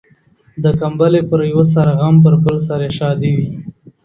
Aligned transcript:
د 0.63 0.65
کمبلي 0.79 1.21
پر 1.29 1.39
يوه 1.51 1.65
سر 1.73 1.87
غم، 1.99 2.15
پر 2.23 2.33
بل 2.43 2.55
سر 2.67 2.79
يې 2.85 2.89
ښادي 2.97 3.31
وي. 3.37 3.49